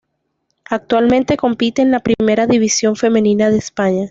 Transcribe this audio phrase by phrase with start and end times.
[0.65, 3.99] Actualmente compite en la Primera División Femenina de España.